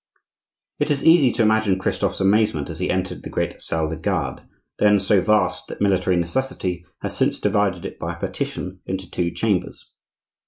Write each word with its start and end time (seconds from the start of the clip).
It 0.79 0.89
is 0.89 1.05
easy 1.05 1.31
to 1.33 1.43
imagine 1.43 1.77
Christophe's 1.77 2.19
amazement 2.21 2.71
as 2.71 2.79
he 2.79 2.89
entered 2.89 3.21
the 3.21 3.29
great 3.29 3.61
salle 3.61 3.87
des 3.87 3.97
gardes, 3.97 4.41
then 4.79 4.99
so 4.99 5.21
vast 5.21 5.67
that 5.67 5.79
military 5.79 6.15
necessity 6.17 6.83
has 7.03 7.15
since 7.15 7.39
divided 7.39 7.85
it 7.85 7.99
by 7.99 8.13
a 8.15 8.19
partition 8.19 8.79
into 8.87 9.07
two 9.11 9.29
chambers. 9.29 9.91